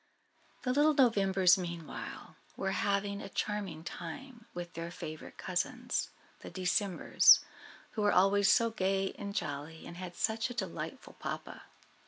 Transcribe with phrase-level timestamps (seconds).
[0.63, 7.41] The little Novembers, meanwhile, were having a charming time with their favourite cousins, the Decembers,
[7.91, 11.65] who were always so gay and jolly, and had such a delightful papa.